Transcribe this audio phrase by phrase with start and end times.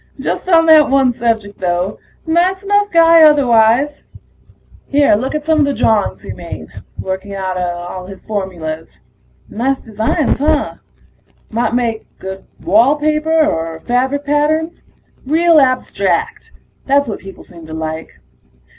[0.19, 4.01] Just on that one subject, though; nice enough guy otherwise.
[4.87, 8.99] Here, look at some of the drawings he made, working out his formulas.
[9.47, 10.77] Nice designs, huh?
[11.51, 14.87] Might make good wall paper or fabric patterns.
[15.27, 16.49] Real abstract...
[16.87, 18.13] that's what people seem to like.